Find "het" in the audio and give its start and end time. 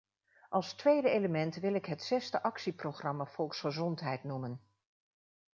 1.85-2.03